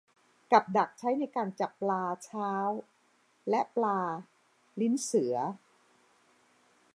[0.51, 2.51] กับดักใช้ในการจับปลาเช้า
[3.49, 3.99] และ ปลา
[4.79, 5.35] ลิ้นเสือ